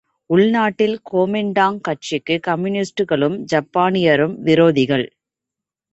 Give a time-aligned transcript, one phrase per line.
[0.29, 5.05] உள்நாட்டில் கொமிங்டாங் கட்சிக்கு கம்யூனிஸ்டுகளும் ஜப்பானியரும் விரோதிகள்.